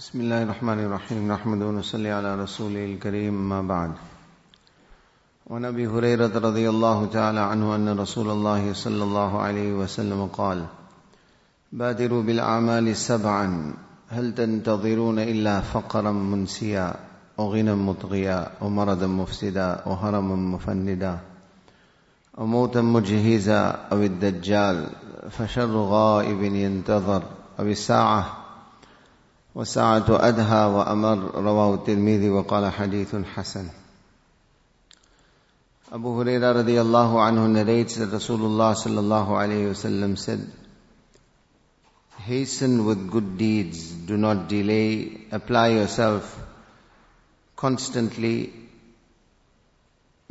[0.00, 3.92] بسم الله الرحمن الرحيم نحمد ونصلي على رسوله الكريم ما بعد
[5.46, 10.64] وعن ابي هريره رضي الله تعالى عنه ان رسول الله صلى الله عليه وسلم قال
[11.72, 13.74] بادروا بالاعمال سبعا
[14.08, 16.94] هل تنتظرون الا فقرا منسيا
[17.38, 21.18] وغنى مطغيا ومرضا مفسدا وهرما مفندا
[22.38, 23.62] وموتا مجهزا
[23.92, 24.86] أو الدجال
[25.30, 27.22] فشر غائب ينتظر
[27.60, 28.39] أو الساعة
[29.55, 33.69] وساعة أدهى وأمر رواه الترمذي وقال حديث حسن
[35.91, 40.45] Abu Hurairah radiallahu anhu narrates that Rasulullah sallallahu alayhi wasallam said,
[42.17, 46.41] Hasten with good deeds, do not delay, apply yourself
[47.55, 48.51] constantly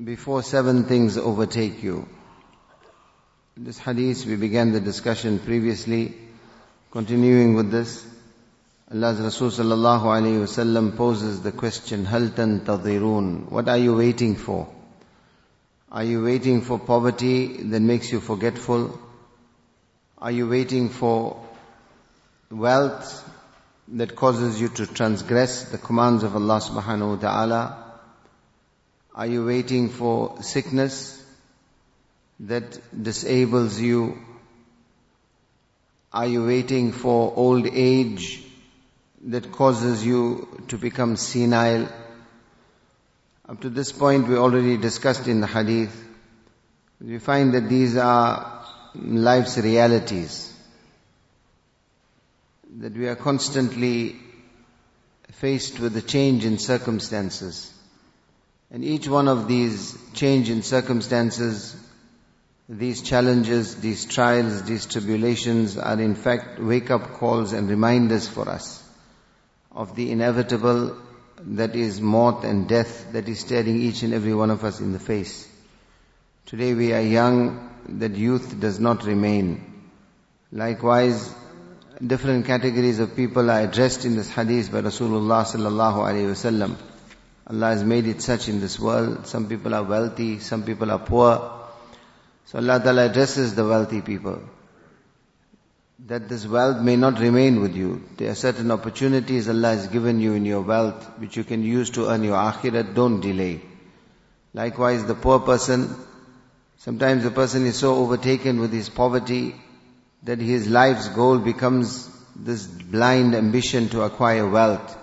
[0.03, 2.09] before seven things overtake you.
[3.57, 6.15] This hadith, we began the discussion previously,
[6.91, 8.05] continuing with this.
[8.92, 13.52] Allah's Rasul sallallahu alayhi wasallam poses the question, Hal tantadhirun?
[13.52, 14.68] What are you waiting for?
[15.92, 19.00] Are you waiting for poverty that makes you forgetful?
[20.18, 21.40] Are you waiting for
[22.50, 23.32] wealth
[23.90, 27.94] that causes you to transgress the commands of Allah subhanahu wa ta'ala?
[29.14, 31.24] Are you waiting for sickness
[32.40, 34.18] that disables you?
[36.12, 38.46] Are you waiting for old age
[39.26, 41.90] that causes you to become senile.
[43.48, 46.06] Up to this point we already discussed in the hadith.
[47.02, 50.54] We find that these are life's realities.
[52.78, 54.16] That we are constantly
[55.32, 57.74] faced with a change in circumstances.
[58.72, 61.76] And each one of these change in circumstances,
[62.68, 68.48] these challenges, these trials, these tribulations are in fact wake up calls and reminders for
[68.48, 68.84] us
[69.72, 70.98] of the inevitable
[71.42, 74.92] that is moth and death that is staring each and every one of us in
[74.92, 75.48] the face.
[76.46, 79.90] Today we are young, that youth does not remain.
[80.52, 81.34] Likewise,
[82.06, 86.76] different categories of people are addressed in this hadith by Rasulullah sallallahu alaihi wasallam.
[87.48, 89.28] Allah has made it such in this world.
[89.28, 91.56] Some people are wealthy, some people are poor.
[92.46, 94.42] So Allah Ta'ala addresses the wealthy people
[96.06, 98.04] that this wealth may not remain with you.
[98.18, 101.90] There are certain opportunities Allah has given you in your wealth which you can use
[101.92, 102.96] to earn your akhirat.
[102.96, 103.62] Don't delay.
[104.54, 105.96] Likewise, the poor person,
[106.78, 109.56] sometimes the person is so overtaken with his poverty
[110.24, 114.98] that his life's goal becomes this blind ambition to acquire wealth.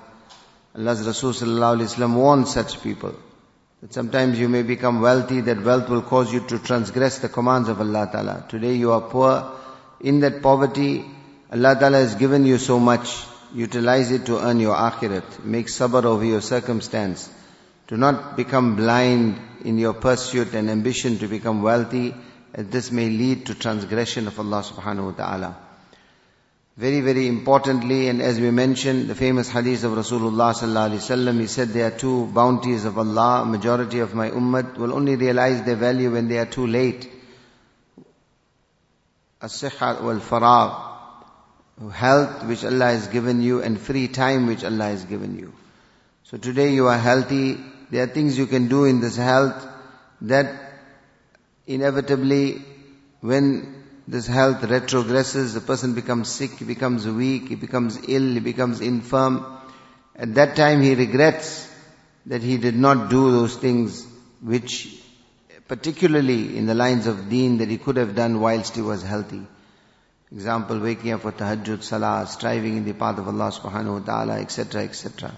[0.74, 3.14] Allah's Rasul sallallahu alaihi warns such people
[3.82, 7.68] that sometimes you may become wealthy, that wealth will cause you to transgress the commands
[7.68, 8.46] of Allah Ta'ala.
[8.48, 9.52] Today you are poor,
[10.00, 11.04] in that poverty,
[11.52, 13.24] Allah Ta'ala has given you so much.
[13.54, 15.44] Utilize it to earn your akhirat.
[15.44, 17.30] Make sabr over your circumstance.
[17.86, 22.14] Do not become blind in your pursuit and ambition to become wealthy,
[22.52, 25.56] this may lead to transgression of Allah subhanahu wa ta'ala.
[26.76, 31.40] Very, very importantly, and as we mentioned, the famous hadith of Rasulullah sallallahu alaihi wasallam,
[31.40, 33.44] he said there are two bounties of Allah.
[33.46, 37.10] Majority of my ummah will only realize their value when they are too late
[39.41, 45.38] as-sihha wal-faragh, health which Allah has given you and free time which Allah has given
[45.38, 45.52] you.
[46.24, 47.58] So today you are healthy.
[47.91, 49.69] There are things you can do in this health
[50.22, 50.54] that
[51.66, 52.62] inevitably
[53.20, 58.41] when this health retrogresses, the person becomes sick, he becomes weak, he becomes ill, he
[58.41, 59.44] becomes infirm.
[60.14, 61.68] At that time he regrets
[62.26, 64.06] that he did not do those things
[64.41, 65.03] which
[65.69, 69.43] particularly in the lines of deen that he could have done whilst he was healthy.
[70.32, 74.41] Example, waking up for tahajjud, salah, striving in the path of Allah subhanahu wa ta'ala,
[74.41, 75.37] etc., etc.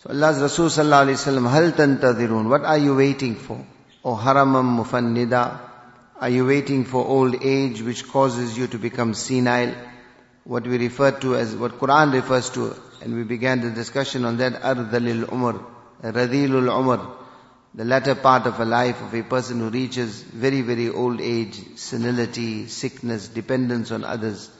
[0.00, 3.64] So Allah's Rasul sallallahu alayhi wa sallam, hal tantadirun, what are you waiting for?
[4.04, 5.60] O haramam mufannida,
[6.18, 9.74] are you waiting for old age which causes you to become senile?
[10.44, 14.38] What we refer to as, what Quran refers to, and we began the discussion on
[14.38, 15.62] that, ardhalil umr,
[16.02, 17.25] radilul umr,
[17.76, 21.60] the latter part of a life of a person who reaches very, very old age,
[21.76, 24.50] senility, sickness, dependence on others.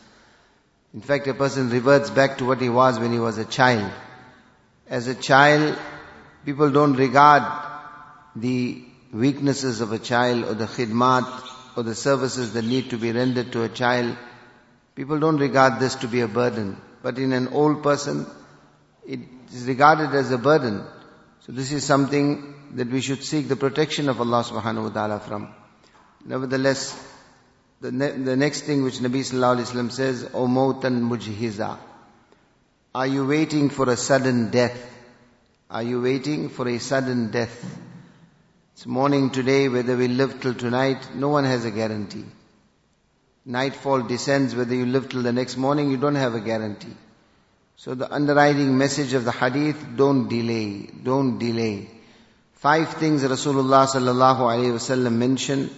[0.93, 3.91] In fact, a person reverts back to what he was when he was a child.
[4.87, 5.79] As a child,
[6.45, 7.43] people don't regard
[8.37, 11.27] the weaknesses of a child or the khidmat
[11.75, 14.15] or the services that need to be rendered to a child.
[14.95, 16.77] People don't regard this to be a burden.
[17.03, 18.27] But in an old person,
[19.07, 19.21] it
[19.53, 20.85] is regarded as a burden.
[21.47, 25.21] So this is something that we should seek the protection of Allah subhanahu wa ta'ala
[25.21, 25.55] from.
[26.25, 27.01] Nevertheless,
[27.81, 31.79] the, ne- the next thing which Nabi sallallahu alayhi wa says, O mawtan mujhiza.
[32.93, 34.77] Are you waiting for a sudden death?
[35.71, 37.65] Are you waiting for a sudden death?
[38.73, 42.25] It's morning today, whether we live till tonight, no one has a guarantee.
[43.45, 46.97] Nightfall descends, whether you live till the next morning, you don't have a guarantee.
[47.77, 51.89] So the underwriting message of the hadith, don't delay, don't delay.
[52.55, 55.71] Five things Rasulullah sallallahu alayhi wasallam mentioned.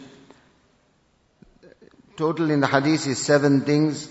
[2.17, 4.09] Total in the hadith is seven things.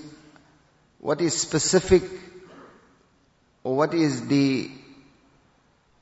[0.99, 2.03] What is specific
[3.63, 4.69] or what is the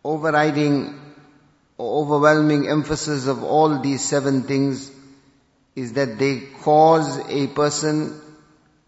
[0.04, 1.00] overriding
[1.78, 4.92] or overwhelming emphasis of all these seven things
[5.76, 8.22] is that they cause a person,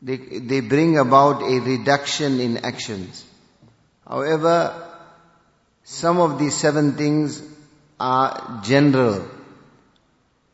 [0.01, 3.25] they, they bring about a reduction in actions.
[4.07, 4.89] However,
[5.83, 7.41] some of these seven things
[7.99, 9.27] are general.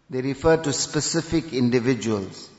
[0.10, 2.50] They refer to specific individuals.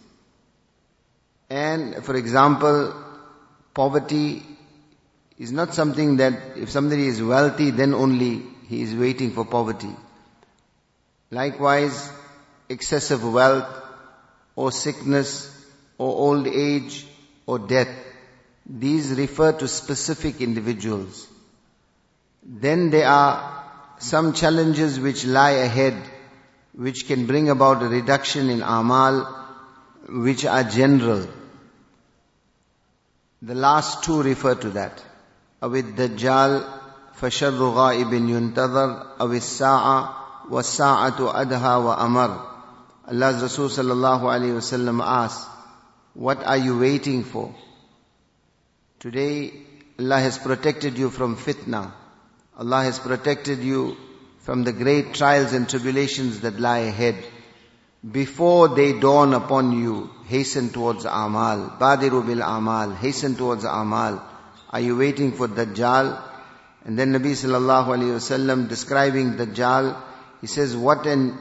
[1.49, 2.95] And for example,
[3.73, 4.43] poverty
[5.39, 9.95] is not something that if somebody is wealthy, then only he is waiting for poverty.
[11.31, 12.11] Likewise,
[12.69, 13.69] excessive wealth
[14.57, 15.54] or sickness
[15.98, 17.06] or old age
[17.46, 17.90] or death,
[18.66, 21.28] these refer to specific individuals.
[22.44, 23.66] Then there are
[24.00, 25.96] some challenges which lie ahead,
[26.74, 29.26] which can bring about a reduction in amal,
[30.08, 31.28] which are general.
[33.42, 35.04] The last two refer to that.
[35.64, 36.64] أو الدجال
[37.22, 40.16] فشر غائب ينتظر أو الساعة
[40.50, 42.50] والساعة أدهى وأمر
[43.12, 45.48] Allah's Rasul sallallahu alayhi wasallam asked,
[46.15, 47.55] what are you waiting for?
[49.01, 49.53] Today,
[49.99, 51.93] Allah has protected you from fitna.
[52.57, 53.97] Allah has protected you
[54.41, 57.17] from the great trials and tribulations that lie ahead.
[58.11, 61.77] Before they dawn upon you, hasten towards Amal.
[61.81, 62.91] Badiru bil Amal.
[62.95, 64.23] Hasten towards Amal.
[64.71, 66.21] Are you waiting for Dajjal?
[66.85, 69.97] And then Nabi sallallahu alayhi wasallam describing Dajjal,
[70.41, 71.39] he says, what an,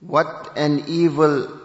[0.00, 1.57] what an evil,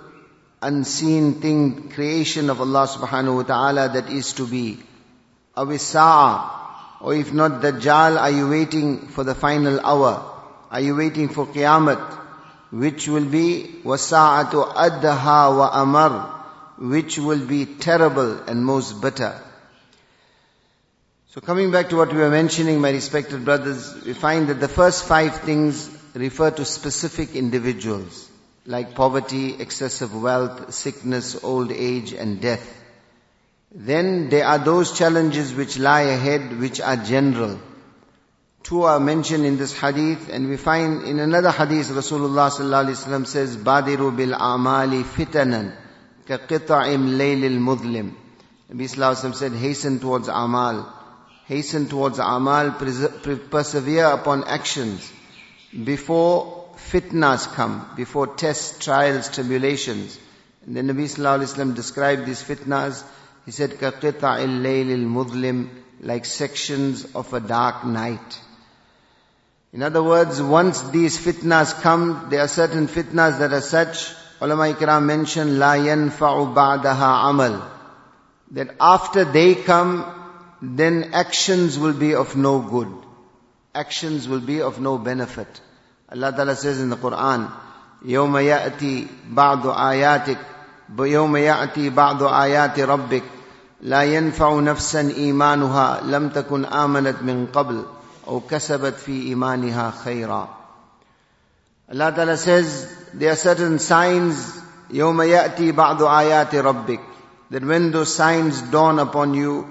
[0.64, 4.80] unseen thing, creation of Allah subhanahu wa ta'ala that is to be.
[5.56, 6.50] Awisa'a.
[7.02, 10.24] Or if not Dajjal, are you waiting for the final hour?
[10.72, 12.20] Are you waiting for Qiyamah?
[12.72, 16.46] Which will be wasa'atu adha wa amar.
[16.78, 19.40] Which will be terrible and most bitter.
[21.34, 24.68] So coming back to what we were mentioning, my respected brothers, we find that the
[24.68, 28.30] first five things refer to specific individuals,
[28.66, 32.82] like poverty, excessive wealth, sickness, old age, and death.
[33.72, 37.60] Then there are those challenges which lie ahead, which are general.
[38.64, 43.58] Two are mentioned in this hadith, and we find in another hadith, Rasulullah sallallahu says,
[43.58, 45.76] "Badiru bil amali fitanan
[46.26, 48.14] ka qita'im laylil mudlim."
[48.72, 50.88] Nabi sallallahu said, "Hasten towards amal,
[51.48, 55.12] hasten towards amal, persevere upon actions
[55.84, 60.19] before fitnas come, before tests, trials, tribulations."
[60.67, 63.03] And then Nabi sallallahu alaihi wasallam described these fitnas.
[63.47, 65.69] He said, كَقِطَعِ اللَّيْلِ الْمُظْلِمِ
[66.03, 68.41] Like sections of a dark night.
[69.73, 74.75] In other words, once these fitnas come, there are certain fitnas that are such, ulama
[74.75, 77.63] ikram mention, la yanfa'u ba'daha amal.
[78.51, 80.05] That after they come,
[80.61, 82.93] then actions will be of no good.
[83.75, 85.61] Actions will be of no benefit.
[86.14, 87.50] Allah Ta'ala says in the Quran,
[88.06, 90.38] يوم يأتي بعض آياتك
[91.00, 93.24] يوم يأتي بعض آيات ربك
[93.82, 97.84] لا ينفع نفسا إيمانها لم تكن آمنت من قبل
[98.28, 100.50] أو كسبت في إيمانها خيرا
[101.92, 104.60] Allah Ta'ala says there are certain signs
[104.92, 107.00] يوم يأتي بعض آيات ربك
[107.52, 109.66] that when those signs dawn upon you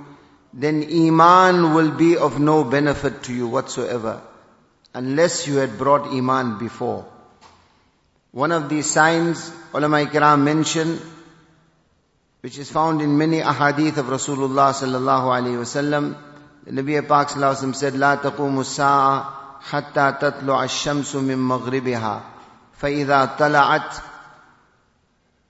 [0.55, 4.21] then iman will be of no benefit to you whatsoever
[4.94, 7.06] unless you had brought iman before
[8.32, 11.00] one of these signs ulama ikram mention
[12.42, 16.16] which is found in many ahadith of Rasulullah sallallahu alaihi wasallam
[16.68, 22.22] the Nabi Pak Sallallahu said, لا تقوم الساعة حتى تطلع الشمس من مغربها
[22.78, 23.96] فإذا طلعت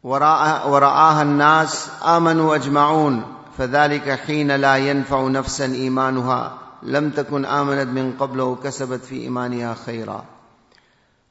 [0.04, 3.24] ورآها الناس آمنوا أجمعون
[3.58, 10.26] فذلك حين لا ينفع نفسا إيمانها لم تكن آمنت من قبل وكسبت في إيمانها خيرا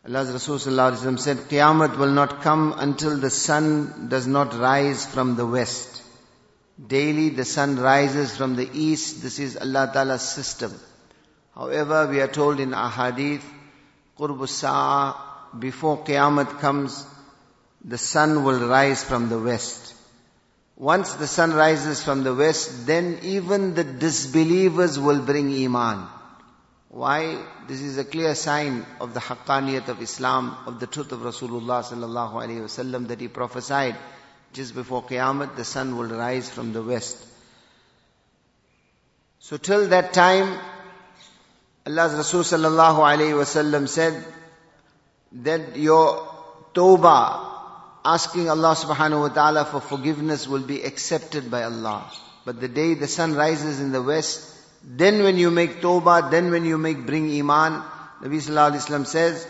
[0.06, 5.45] Allah's Rasul said, Qiyamah will not come until the sun does not rise from the
[5.45, 6.00] west.
[6.87, 9.23] Daily the sun rises from the east.
[9.23, 10.73] This is Allah Ta'ala's system.
[11.56, 13.42] However, we are told in ahadith,
[14.16, 17.04] Qurbu Sa'a, before Qiyamah comes,
[17.85, 19.92] the sun will rise from the west.
[20.81, 26.07] once the sun rises from the west, then even the disbelievers will bring iman.
[26.89, 27.38] Why?
[27.67, 31.83] This is a clear sign of the haqqaniyat of Islam, of the truth of Rasulullah
[31.83, 33.95] sallallahu alaihi wasallam that he prophesied
[34.53, 37.27] just before Qiyamah, the sun will rise from the west.
[39.38, 40.59] So till that time,
[41.85, 44.25] Allah's Rasul sallallahu alayhi wasallam said
[45.33, 46.27] that your
[46.73, 47.50] tawbah,
[48.04, 52.04] asking Allah subhanahu wa ta'ala for forgiveness will be accepted by Allah.
[52.45, 54.54] But the day the sun rises in the west,
[54.85, 57.83] then when you make tawbah, then when you make bring iman,
[58.23, 59.47] Nabi sallallahu alayhi wasallam says,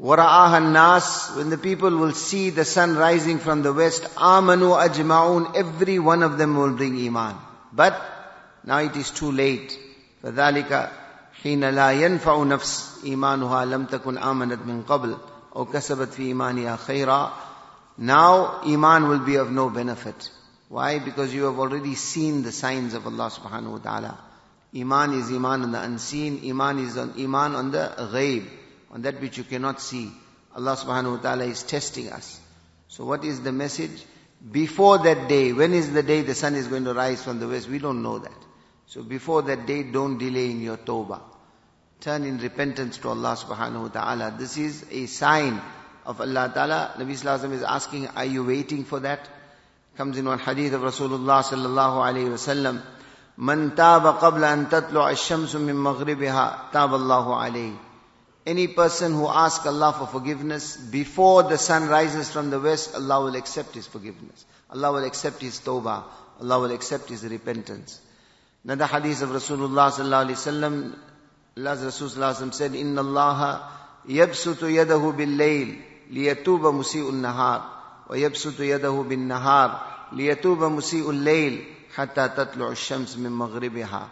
[0.00, 5.56] وَرَآهَا nas When the people will see the sun rising from the west, amanu ajma'un,
[5.56, 7.36] every one of them will bring iman.
[7.72, 8.00] But
[8.64, 9.78] now it is too late.
[10.22, 10.90] فَذَلِكَ
[11.42, 15.16] حين لا ينفع نفس إيمانها لم تكن آمنت من قبل
[15.56, 17.32] أو كسبت في إيمانها خيرا
[17.97, 20.29] now Iman will be of no benefit.
[20.69, 20.99] Why?
[20.99, 24.19] Because you have already seen the signs of Allah subhanahu wa ta'ala.
[24.75, 28.47] Iman is Iman on the unseen, Iman is on Iman on the ghaib,
[28.91, 30.11] on that which you cannot see.
[30.55, 32.39] Allah subhanahu wa ta'ala is testing us.
[32.87, 34.03] So what is the message?
[34.51, 37.47] Before that day, when is the day the sun is going to rise from the
[37.47, 37.69] west?
[37.69, 38.45] We don't know that.
[38.87, 41.21] So before that day, don't delay in your tawbah.
[42.01, 44.35] Turn in repentance to Allah subhanahu wa ta'ala.
[44.37, 45.61] This is a sign
[46.05, 46.93] of Allah Ta'ala.
[46.97, 49.27] Nabi Sallallahu is asking, are you waiting for that?
[49.97, 52.81] Comes in one hadith of Rasulullah Sallallahu Alaihi Wasallam.
[53.37, 57.77] Man taba qabla an tatlu'a ash-shamsu min maghribiha taba Allahu alayhi.
[58.45, 63.23] Any person who asks Allah for forgiveness before the sun rises from the west, Allah
[63.23, 64.45] will accept his forgiveness.
[64.69, 66.03] Allah will accept his tawbah.
[66.41, 68.01] Allah will accept his repentance.
[68.63, 70.95] Another hadith of Rasulullah sallallahu alayhi wasallam,
[71.57, 73.69] Rasulullah said, "Inna Allah
[74.07, 75.27] yabsutu yadahu bil
[76.11, 77.61] nahar
[78.09, 79.79] wa yabsutu yadahu bin nahar
[80.13, 84.09] liyatuba musi'ul layl hatta tatlu'u ash-shams min maghribiha."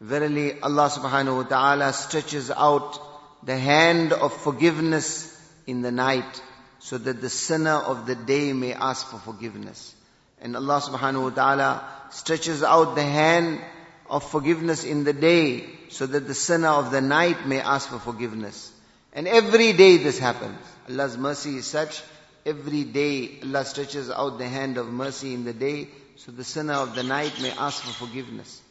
[0.00, 2.98] Verily, Allah subhanahu wa ta'ala stretches out
[3.44, 5.34] the hand of forgiveness
[5.66, 6.42] in the night
[6.78, 9.94] so that the sinner of the day may ask for forgiveness.
[10.40, 13.60] And Allah subhanahu wa ta'ala stretches out the hand
[14.08, 17.98] of forgiveness in the day so that the sinner of the night may ask for
[17.98, 18.72] forgiveness.
[19.12, 20.58] And every day this happens.
[20.89, 22.01] Allah's mercy is such,
[22.45, 26.73] every day Allah stretches out the hand of mercy in the day so the sinner
[26.73, 28.61] of the night may ask for forgiveness.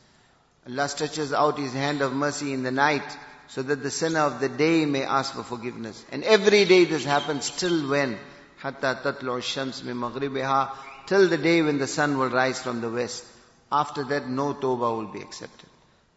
[0.66, 3.02] Allah stretches out His hand of mercy in the night
[3.49, 6.04] so that the sinner of the day may ask for forgiveness.
[6.12, 8.18] And every day this happens till when?
[8.62, 10.71] حَتَّى تَطْلُعُ الشَّمْسِ مِنْ مَغْرِبِهَا
[11.06, 13.25] Till the day when the sun will rise from the west.
[13.73, 15.68] After that, no tawbah will be accepted.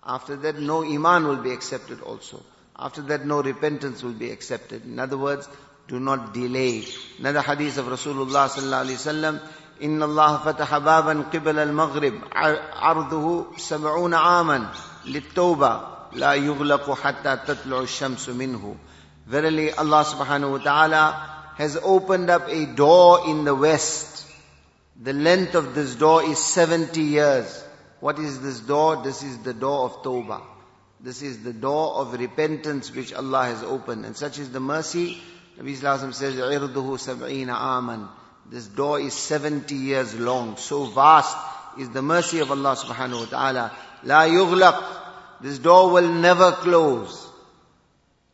[0.06, 2.44] After that, no iman will be accepted also.
[2.78, 4.86] After that, no repentance will be accepted.
[4.86, 5.50] In other words,
[5.90, 6.84] do not delay.
[7.20, 9.40] Another hadith of Rasulullah sallallahu alaihi wasallam,
[9.84, 12.14] إن الله فتح بابا قبل المغرب
[12.76, 14.72] عرضه سبعون عاما
[15.06, 15.82] للتوبة
[16.14, 18.76] لا يغلق حتى تطلع الشمس منه.
[19.28, 24.16] Verily Allah subhanahu wa ta'ala has opened up a door in the west
[25.02, 27.64] the length of this door is 70 years.
[28.00, 29.04] What is this door?
[29.04, 30.42] This is the door of Tawbah.
[31.02, 34.06] This is the door of repentance which Allah has opened.
[34.06, 35.22] And such is the mercy.
[35.60, 38.08] Nabi Sallallahu says, عِرْضُهُ سَبْعِينَ آمَنْ
[38.50, 40.58] This door is 70 years long.
[40.58, 41.38] So vast
[41.80, 43.72] is the mercy of Allah subhanahu wa ta'ala.
[44.04, 44.84] La yughlaq.
[45.42, 47.30] This door will never close.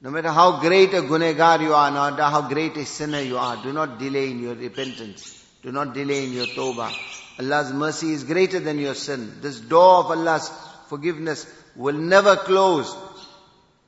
[0.01, 3.37] No matter how great a gunegar you are, no matter how great a sinner you
[3.37, 5.45] are, do not delay in your repentance.
[5.61, 6.91] Do not delay in your tawbah.
[7.39, 9.41] Allah's mercy is greater than your sin.
[9.41, 10.51] This door of Allah's
[10.87, 12.95] forgiveness will never close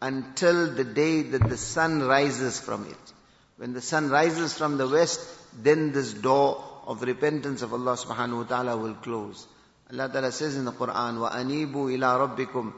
[0.02, 3.14] until the day that the sun rises from it.
[3.59, 5.21] When the sun rises from the west,
[5.63, 9.47] then this door of repentance of Allah subhanahu wa ta'ala will close.
[9.93, 12.73] Allah ta'ala says in the Quran, وَأَنِيبُوا إِلَىٰ رَبِّكُمْ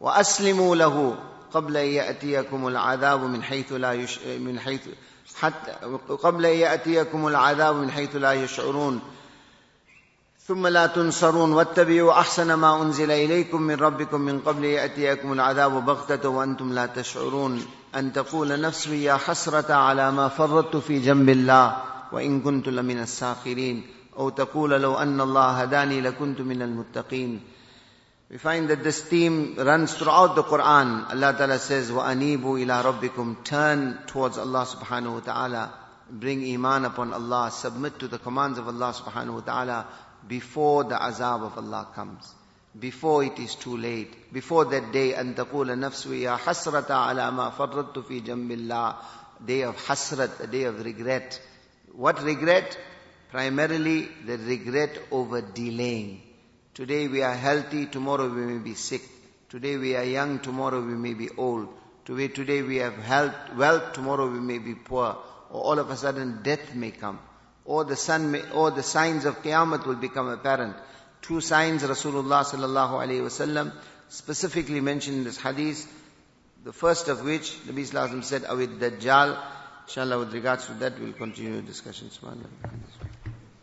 [0.00, 1.16] وَأَسْلِمُوا لَهُ
[1.54, 4.18] قبل أن يأتيكم العذاب من حيث لا يش...
[4.26, 4.88] من حيث
[5.34, 5.72] حتى
[6.22, 9.00] قبل أن يأتيكم العذاب من حيث لا يشعرون
[10.46, 16.28] ثم لا تنصرون واتبعوا أحسن ما أنزل إليكم من ربكم من قبل يأتيكم العذاب بغتة
[16.28, 21.76] وأنتم لا تشعرون أن تقول نفسي يا حسرة على ما فرطت في جنب الله
[22.12, 23.86] وإن كنت لمن الساخرين
[24.16, 27.40] أو تقول لو أن الله هداني لكنت من المتقين
[28.30, 31.08] We find that this theme runs throughout the Quran.
[31.10, 35.72] Allah Ta'ala says, وَأَنِيبُوا إِلَىٰ رَبِّكُمْ Turn towards Allah subhanahu wa ta'ala.
[36.10, 37.50] Bring iman upon Allah.
[37.52, 39.86] Submit to the commands of Allah subhanahu wa ta'ala
[40.26, 42.34] before the azab of Allah comes.
[42.78, 48.04] before it is too late, before that day, and taqula nafsuya hasrata ala ma farrattu
[48.04, 48.96] fi jambillah,
[49.44, 51.40] day of hasrat, a day of regret.
[51.92, 52.76] What regret?
[53.30, 56.22] Primarily the regret over delaying.
[56.74, 59.02] Today we are healthy, tomorrow we may be sick.
[59.48, 61.68] Today we are young, tomorrow we may be old.
[62.04, 65.16] Today, today we have health, wealth, tomorrow we may be poor.
[65.50, 67.18] Or all of a sudden death may come.
[67.64, 70.76] Or the sun may, or the signs of Qiyamah will become apparent.
[71.26, 73.72] Two signs Rasulullah sallallahu alayhi wasallam
[74.10, 75.90] specifically mentioned in this hadith.
[76.64, 79.38] The first of which, Nabi Sallallahu said, Awid Dajjal.
[79.86, 82.18] Inshallah, with regards to that, we'll continue discussions.